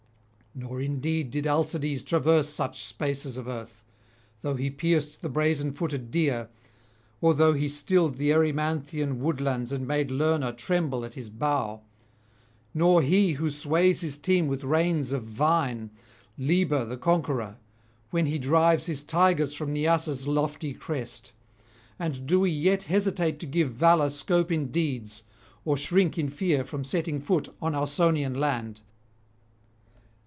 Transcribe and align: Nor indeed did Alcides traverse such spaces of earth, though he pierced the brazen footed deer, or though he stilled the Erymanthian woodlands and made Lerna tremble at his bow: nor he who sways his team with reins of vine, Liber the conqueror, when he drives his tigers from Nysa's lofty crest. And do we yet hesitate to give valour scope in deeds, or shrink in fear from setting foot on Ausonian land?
Nor 0.53 0.81
indeed 0.81 1.31
did 1.31 1.47
Alcides 1.47 2.03
traverse 2.03 2.49
such 2.49 2.83
spaces 2.83 3.37
of 3.37 3.47
earth, 3.47 3.85
though 4.41 4.55
he 4.55 4.69
pierced 4.69 5.21
the 5.21 5.29
brazen 5.29 5.71
footed 5.71 6.11
deer, 6.11 6.49
or 7.21 7.33
though 7.33 7.53
he 7.53 7.69
stilled 7.69 8.15
the 8.15 8.31
Erymanthian 8.33 9.21
woodlands 9.21 9.71
and 9.71 9.87
made 9.87 10.11
Lerna 10.11 10.51
tremble 10.51 11.05
at 11.05 11.13
his 11.13 11.29
bow: 11.29 11.83
nor 12.73 13.01
he 13.01 13.31
who 13.33 13.49
sways 13.49 14.01
his 14.01 14.17
team 14.17 14.47
with 14.47 14.65
reins 14.65 15.13
of 15.13 15.23
vine, 15.23 15.89
Liber 16.37 16.83
the 16.83 16.97
conqueror, 16.97 17.55
when 18.09 18.25
he 18.25 18.37
drives 18.37 18.87
his 18.87 19.05
tigers 19.05 19.53
from 19.53 19.73
Nysa's 19.73 20.27
lofty 20.27 20.73
crest. 20.73 21.31
And 21.97 22.27
do 22.27 22.41
we 22.41 22.51
yet 22.51 22.83
hesitate 22.83 23.39
to 23.39 23.45
give 23.45 23.71
valour 23.71 24.09
scope 24.09 24.51
in 24.51 24.67
deeds, 24.69 25.23
or 25.63 25.77
shrink 25.77 26.17
in 26.17 26.27
fear 26.27 26.65
from 26.65 26.83
setting 26.83 27.21
foot 27.21 27.47
on 27.61 27.73
Ausonian 27.73 28.33
land? 28.37 28.81